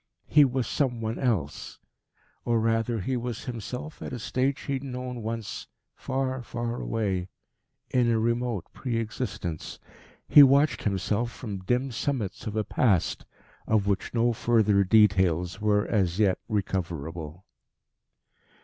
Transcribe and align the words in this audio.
He 0.25 0.45
was 0.45 0.65
some 0.65 0.99
one 0.99 1.19
else. 1.19 1.77
Or, 2.43 2.59
rather, 2.59 3.01
he 3.01 3.15
was 3.15 3.45
himself 3.45 4.01
at 4.01 4.11
a 4.13 4.17
stage 4.17 4.61
he 4.61 4.73
had 4.73 4.83
known 4.83 5.21
once 5.21 5.67
far, 5.95 6.41
far 6.41 6.81
away 6.81 7.29
in 7.91 8.09
a 8.09 8.17
remote 8.17 8.65
pre 8.73 8.97
existence. 8.97 9.77
He 10.27 10.41
watched 10.41 10.81
himself 10.85 11.31
from 11.31 11.59
dim 11.59 11.91
summits 11.91 12.47
of 12.47 12.55
a 12.55 12.63
Past, 12.63 13.25
of 13.67 13.85
which 13.85 14.11
no 14.11 14.33
further 14.33 14.83
details 14.83 15.61
were 15.61 15.85
as 15.85 16.17
yet 16.17 16.39
recoverable. 16.49 17.45